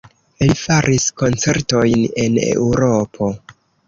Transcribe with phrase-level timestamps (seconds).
[0.43, 3.29] Li faris koncertojn en Eŭropo.